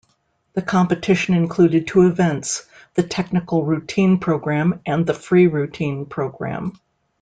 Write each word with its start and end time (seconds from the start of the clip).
The 0.53 0.63
competition 0.63 1.35
included 1.35 1.85
two 1.85 2.07
events, 2.07 2.65
the 2.95 3.03
technical 3.03 3.63
routine 3.63 4.17
program 4.17 4.81
and 4.83 5.05
the 5.05 5.13
free 5.13 5.45
routine 5.45 6.07
program. 6.07 6.79